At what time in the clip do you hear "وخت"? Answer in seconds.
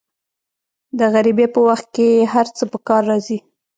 1.67-1.87